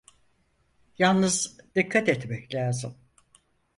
Yalnız 0.97 1.57
dikkat 1.75 2.09
etmek 2.09 2.53
lazım… 2.55 2.95